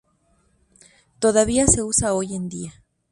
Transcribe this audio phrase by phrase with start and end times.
[1.19, 2.83] Todavía se usa hoy en día.